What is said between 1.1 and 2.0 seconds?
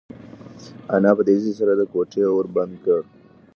په تېزۍ سره د